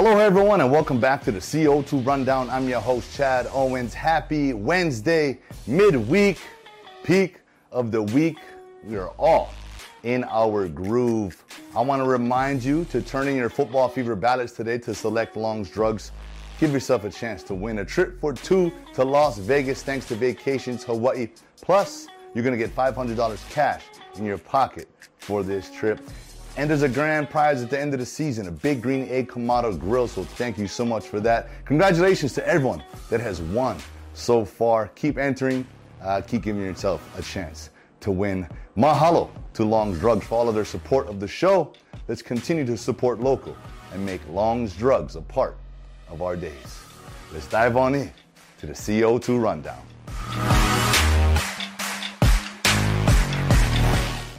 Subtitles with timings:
[0.00, 2.48] Hello, everyone, and welcome back to the CO2 Rundown.
[2.50, 3.92] I'm your host, Chad Owens.
[3.92, 6.38] Happy Wednesday, midweek,
[7.02, 7.40] peak
[7.72, 8.38] of the week.
[8.84, 9.52] We are all
[10.04, 11.42] in our groove.
[11.74, 15.36] I want to remind you to turn in your football fever ballots today to select
[15.36, 16.12] Longs Drugs.
[16.60, 20.14] Give yourself a chance to win a trip for two to Las Vegas thanks to
[20.14, 21.26] Vacations Hawaii.
[21.60, 23.82] Plus, you're going to get $500 cash
[24.14, 24.88] in your pocket
[25.18, 25.98] for this trip.
[26.58, 29.28] And there's a grand prize at the end of the season, a big green egg
[29.28, 30.08] Kamado grill.
[30.08, 31.50] So thank you so much for that.
[31.64, 33.78] Congratulations to everyone that has won
[34.12, 34.88] so far.
[34.96, 35.64] Keep entering,
[36.02, 38.48] uh, keep giving yourself a chance to win.
[38.76, 41.72] Mahalo to Longs Drugs for all of their support of the show.
[42.08, 43.56] Let's continue to support local
[43.92, 45.56] and make Longs Drugs a part
[46.08, 46.80] of our days.
[47.32, 48.12] Let's dive on in
[48.58, 49.82] to the CO2 Rundown.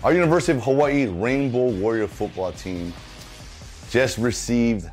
[0.01, 2.93] Our University of Hawaii Rainbow Warrior football team
[3.89, 4.89] just received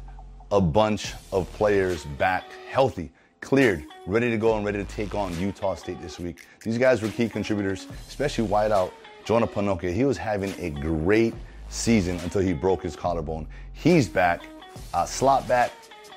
[0.50, 5.38] a bunch of players back healthy, cleared, ready to go and ready to take on
[5.38, 6.44] Utah State this week.
[6.64, 8.90] These guys were key contributors, especially wideout
[9.24, 9.92] Jonah Panoke.
[9.92, 11.34] He was having a great
[11.68, 13.46] season until he broke his collarbone.
[13.74, 14.42] He's back.
[14.92, 15.70] Uh, slot back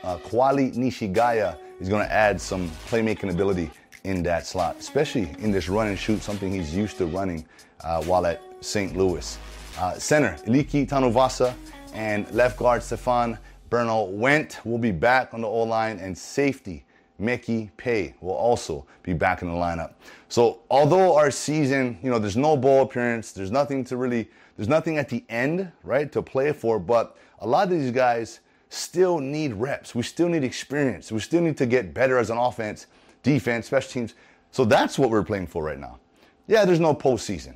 [0.04, 3.70] uh, Koali Nishigaya is going to add some playmaking ability
[4.04, 7.45] in that slot, especially in this run and shoot, something he's used to running
[7.84, 8.96] uh, while at St.
[8.96, 9.38] Louis.
[9.78, 11.54] Uh, center, Iliki Tanuvasa
[11.94, 13.38] and left guard Stefan
[13.70, 16.86] Berno Went will be back on the O line, and safety
[17.22, 19.94] Meki Pei will also be back in the lineup.
[20.28, 24.70] So, although our season, you know, there's no bowl appearance, there's nothing to really, there's
[24.70, 29.20] nothing at the end, right, to play for, but a lot of these guys still
[29.20, 29.94] need reps.
[29.94, 31.12] We still need experience.
[31.12, 32.88] We still need to get better as an offense,
[33.23, 34.14] defense, special teams.
[34.52, 36.00] So that's what we're playing for right now.
[36.48, 37.56] Yeah, there's no postseason.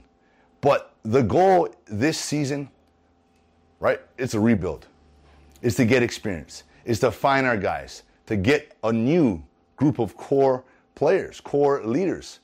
[0.63, 2.69] But the goal this season,
[3.81, 4.87] right, it's a rebuild.
[5.61, 6.63] Is to get experience.
[6.85, 9.43] Is to find our guys, to get a new
[9.75, 10.63] group of core
[10.95, 12.39] players, core leaders,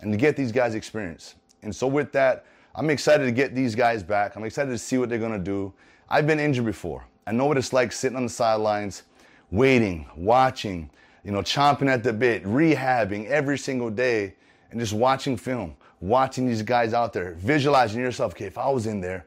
[0.00, 1.34] and to get these guys experience.
[1.62, 4.36] And so with that, I'm excited to get these guys back.
[4.36, 5.72] I'm excited to see what they're gonna do.
[6.08, 7.04] I've been injured before.
[7.26, 9.02] I know what it's like sitting on the sidelines,
[9.50, 10.90] waiting, watching,
[11.24, 14.36] you know, chomping at the bit, rehabbing every single day,
[14.70, 15.74] and just watching film,
[16.08, 18.32] watching these guys out there, visualizing yourself.
[18.32, 19.24] Okay, if I was in there,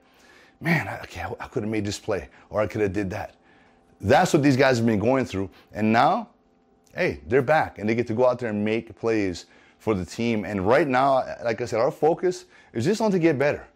[0.61, 3.35] man, okay, I could have made this play, or I could have did that.
[3.99, 6.29] That's what these guys have been going through, and now,
[6.93, 9.45] hey, they're back, and they get to go out there and make plays
[9.79, 10.45] for the team.
[10.45, 13.67] And right now, like I said, our focus is just on to get better,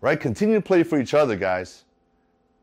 [0.00, 0.18] right?
[0.18, 1.84] Continue to play for each other, guys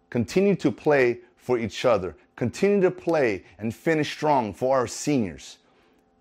[0.10, 5.58] continue to play for each other, continue to play and finish strong for our seniors.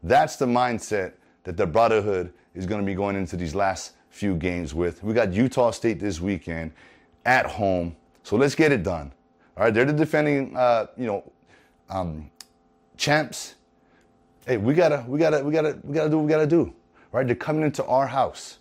[0.03, 1.15] That's the mindset
[1.49, 5.03] that the Brotherhood is going to be going into these last few games with.
[5.03, 6.73] We got Utah State this weekend
[7.25, 9.11] at home, so let's get it done.
[9.57, 11.33] All right, they're the defending, uh, you know,
[11.89, 12.31] um,
[12.99, 13.55] champs.
[14.47, 16.71] Hey, we gotta, we gotta, we gotta, we gotta do what we gotta do.
[17.13, 18.59] Right, they're coming into our house.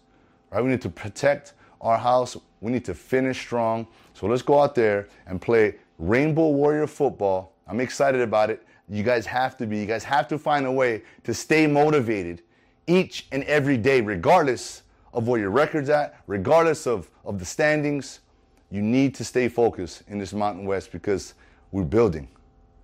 [0.50, 2.38] Right, we need to protect our house.
[2.62, 3.86] We need to finish strong.
[4.14, 7.52] So let's go out there and play Rainbow Warrior football.
[7.68, 8.66] I'm excited about it.
[8.88, 9.78] You guys have to be.
[9.78, 12.44] You guys have to find a way to stay motivated
[12.88, 14.84] each and every day, regardless
[15.14, 18.22] of where your record's at, regardless of, of the standings.
[18.70, 21.34] You need to stay focused in this Mountain West because
[21.72, 22.28] we're building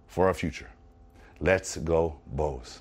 [0.07, 0.69] for our future.
[1.39, 2.79] Let's go, Bows.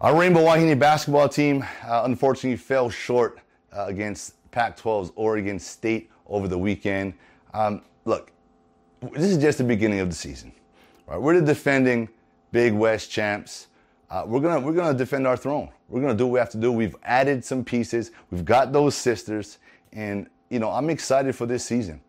[0.00, 3.40] Our Rainbow Wahine basketball team uh, unfortunately fell short
[3.72, 7.14] uh, against Pac 12's Oregon State over the weekend.
[7.52, 8.30] Um, look,
[9.12, 10.52] this is just the beginning of the season.
[11.06, 11.20] Right?
[11.20, 12.08] We're the defending
[12.52, 13.66] Big West champs.
[14.10, 15.68] Uh, we're gonna we're gonna defend our throne.
[15.88, 16.70] We're gonna do what we have to do.
[16.70, 18.10] We've added some pieces.
[18.30, 19.58] We've got those sisters,
[19.92, 22.00] and you know I'm excited for this season.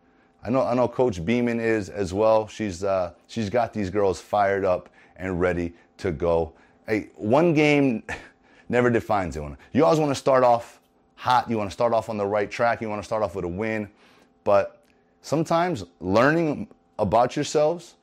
[0.44, 2.46] I know I know Coach Beeman is as well.
[2.46, 6.52] She's uh, she's got these girls fired up and ready to go.
[6.86, 8.02] Hey, one game
[8.68, 9.42] never defines it.
[9.72, 10.80] You always want to start off
[11.16, 11.50] hot.
[11.50, 12.80] You want to start off on the right track.
[12.80, 13.88] You want to start off with a win.
[14.44, 14.84] But
[15.22, 16.68] sometimes learning
[16.98, 17.96] about yourselves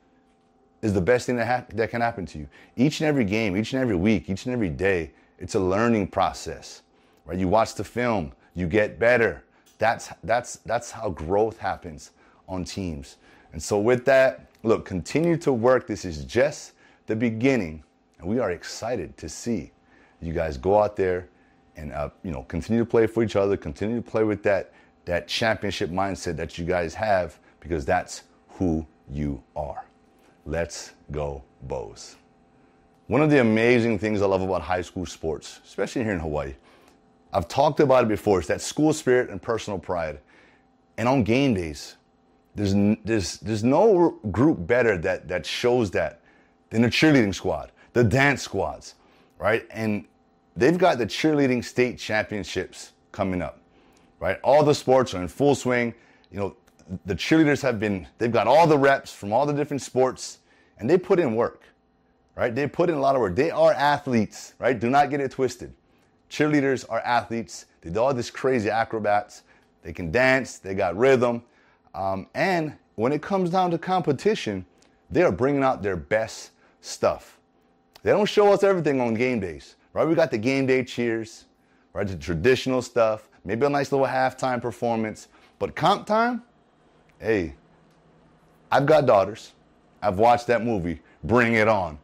[0.84, 2.48] is the best thing that, ha- that can happen to you.
[2.76, 6.08] Each and every game, each and every week, each and every day, it's a learning
[6.08, 6.82] process.
[7.24, 7.38] Right?
[7.38, 9.42] You watch the film, you get better.
[9.78, 12.10] That's that's that's how growth happens
[12.48, 13.16] on teams.
[13.52, 15.86] And so with that, look, continue to work.
[15.86, 16.72] This is just
[17.06, 17.82] the beginning,
[18.18, 19.72] and we are excited to see
[20.20, 21.28] you guys go out there
[21.76, 24.72] and uh, you know continue to play for each other, continue to play with that
[25.06, 29.84] that championship mindset that you guys have because that's who you are.
[30.46, 32.16] Let's go, Bows.
[33.06, 36.54] One of the amazing things I love about high school sports, especially here in Hawaii,
[37.32, 40.20] I've talked about it before, it's that school spirit and personal pride.
[40.96, 41.96] And on game days,
[42.54, 42.74] there's,
[43.04, 46.20] there's, there's no group better that, that shows that
[46.70, 48.94] than the cheerleading squad, the dance squads,
[49.38, 49.66] right?
[49.70, 50.04] And
[50.56, 53.60] they've got the cheerleading state championships coming up,
[54.20, 54.38] right?
[54.44, 55.94] All the sports are in full swing.
[56.30, 56.56] You know,
[57.06, 60.38] the cheerleaders have been, they've got all the reps from all the different sports
[60.78, 61.62] and they put in work,
[62.36, 62.54] right?
[62.54, 63.36] They put in a lot of work.
[63.36, 64.78] They are athletes, right?
[64.78, 65.72] Do not get it twisted.
[66.30, 67.66] Cheerleaders are athletes.
[67.80, 69.42] They do all this crazy acrobats.
[69.82, 71.42] They can dance, they got rhythm.
[71.94, 74.64] Um, and when it comes down to competition,
[75.10, 76.50] they are bringing out their best
[76.80, 77.38] stuff.
[78.02, 80.06] They don't show us everything on game days, right?
[80.06, 81.44] We got the game day cheers,
[81.92, 82.06] right?
[82.06, 85.28] The traditional stuff, maybe a nice little halftime performance.
[85.58, 86.42] But comp time,
[87.24, 87.54] hey,
[88.70, 89.52] I've got daughters.
[90.02, 91.98] I've watched that movie, Bring It On.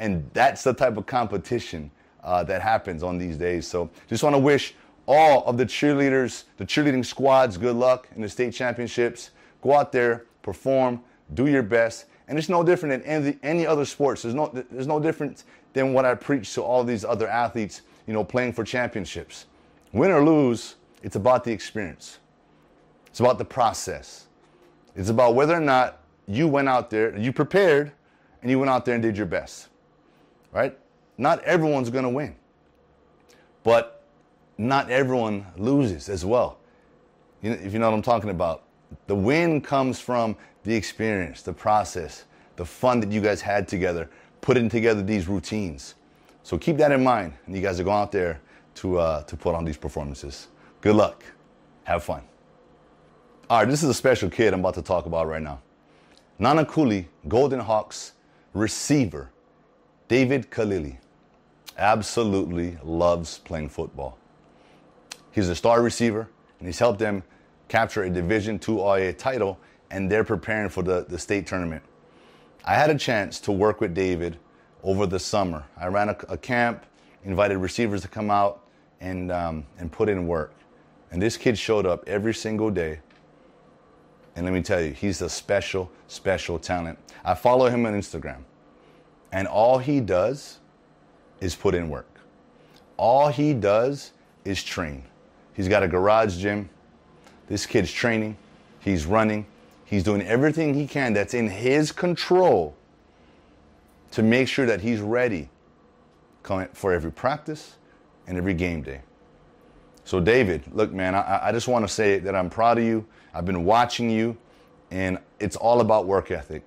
[0.00, 1.90] And that's the type of competition
[2.24, 3.66] uh, that happens on these days.
[3.66, 4.74] So just want to wish
[5.06, 9.30] all of the cheerleaders, the cheerleading squads, good luck in the state championships.
[9.62, 11.00] Go out there, perform,
[11.34, 12.06] do your best.
[12.26, 14.22] And it's no different than any, any other sports.
[14.22, 18.12] There's no, there's no difference than what I preach to all these other athletes, you
[18.12, 19.46] know, playing for championships.
[19.92, 22.18] Win or lose, it's about the experience.
[23.06, 24.26] It's about the process.
[24.96, 27.92] It's about whether or not you went out there, you prepared,
[28.42, 29.68] and you went out there and did your best.
[30.52, 30.78] Right?
[31.18, 32.36] Not everyone's going to win.
[33.62, 34.04] But
[34.58, 36.58] not everyone loses as well.
[37.42, 38.62] If you know what I'm talking about.
[39.06, 42.24] The win comes from the experience, the process,
[42.56, 44.08] the fun that you guys had together,
[44.40, 45.94] putting together these routines.
[46.42, 48.40] So keep that in mind, and you guys are going out there
[48.76, 50.48] to uh, to put on these performances.
[50.80, 51.24] Good luck.
[51.84, 52.22] Have fun.
[53.50, 55.60] All right, this is a special kid I'm about to talk about right now.
[56.40, 58.12] Nanakuli, Golden Hawks
[58.54, 59.30] receiver,
[60.08, 60.96] David Kalili,
[61.76, 64.16] absolutely loves playing football.
[65.30, 66.26] He's a star receiver,
[66.58, 67.22] and he's helped them
[67.68, 69.58] capture a Division II OIA title,
[69.90, 71.82] and they're preparing for the, the state tournament.
[72.64, 74.38] I had a chance to work with David
[74.82, 75.64] over the summer.
[75.76, 76.86] I ran a, a camp,
[77.24, 78.64] invited receivers to come out
[79.02, 80.54] and, um, and put in work.
[81.10, 83.00] And this kid showed up every single day.
[84.36, 86.98] And let me tell you, he's a special, special talent.
[87.24, 88.42] I follow him on Instagram.
[89.32, 90.58] And all he does
[91.40, 92.08] is put in work.
[92.96, 94.12] All he does
[94.44, 95.04] is train.
[95.54, 96.68] He's got a garage gym.
[97.48, 98.36] This kid's training.
[98.80, 99.46] He's running.
[99.84, 102.74] He's doing everything he can that's in his control
[104.12, 105.48] to make sure that he's ready
[106.72, 107.76] for every practice
[108.26, 109.00] and every game day.
[110.04, 113.06] So, David, look, man, I, I just want to say that I'm proud of you.
[113.32, 114.36] I've been watching you,
[114.90, 116.62] and it's all about work ethic.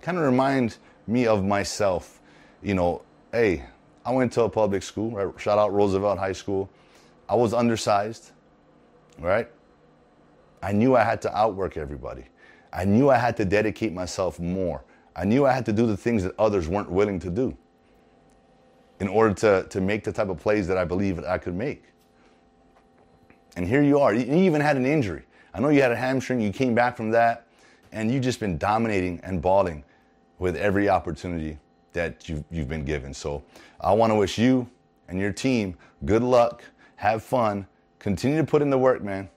[0.00, 2.20] Kind of reminds me of myself.
[2.62, 3.64] You know, hey,
[4.04, 5.40] I went to a public school, right?
[5.40, 6.70] Shout out Roosevelt High School.
[7.28, 8.30] I was undersized,
[9.18, 9.48] right?
[10.62, 12.24] I knew I had to outwork everybody.
[12.72, 14.84] I knew I had to dedicate myself more.
[15.16, 17.56] I knew I had to do the things that others weren't willing to do
[19.00, 21.54] in order to, to make the type of plays that I believe that I could
[21.54, 21.84] make.
[23.60, 24.14] And here you are.
[24.14, 25.22] You even had an injury.
[25.52, 27.46] I know you had a hamstring, you came back from that,
[27.92, 29.84] and you've just been dominating and balling
[30.38, 31.58] with every opportunity
[31.92, 33.12] that you've, you've been given.
[33.12, 33.42] So
[33.78, 34.66] I want to wish you
[35.08, 35.76] and your team
[36.06, 36.64] good luck
[36.96, 37.66] have fun,
[37.98, 39.28] continue to put in the work, man.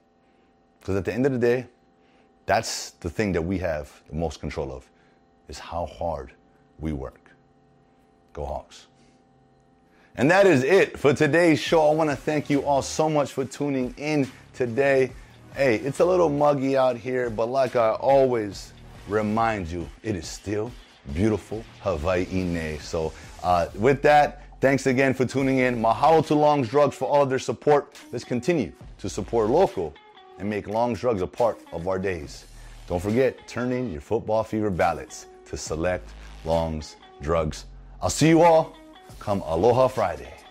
[0.80, 1.68] Because at the end of the day,
[2.46, 4.90] that's the thing that we have the most control of,
[5.50, 6.32] is how hard
[6.80, 7.30] we work.
[8.32, 8.88] Go Hawks.
[10.16, 11.90] And that is it for today's show.
[11.90, 15.12] I want to thank you all so much for tuning in today.
[15.56, 18.74] Hey, it's a little muggy out here, but like I always
[19.08, 20.72] remind you, it is still
[21.14, 22.78] beautiful Hawaii.
[22.78, 23.12] So,
[23.44, 25.76] uh, with that, Thanks again for tuning in.
[25.76, 28.00] Mahalo to Longs Drugs for all of their support.
[28.14, 29.94] Let's continue to support local
[30.40, 32.46] and make Longs Drugs a part of our days.
[32.88, 36.08] Don't forget, turn in your football fever ballots to select
[36.46, 37.66] Longs Drugs.
[38.02, 38.78] I'll see you all
[39.20, 40.43] come Aloha Friday.